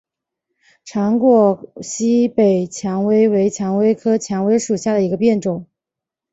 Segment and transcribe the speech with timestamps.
[0.83, 5.67] 长果西北蔷薇为蔷薇科蔷薇属下的一个变种。